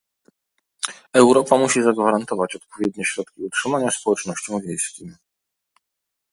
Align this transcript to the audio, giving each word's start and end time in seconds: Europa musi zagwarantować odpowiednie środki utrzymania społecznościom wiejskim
Europa 1.13 1.57
musi 1.57 1.83
zagwarantować 1.83 2.55
odpowiednie 2.55 3.05
środki 3.05 3.41
utrzymania 3.43 3.91
społecznościom 3.91 4.61
wiejskim 4.61 5.15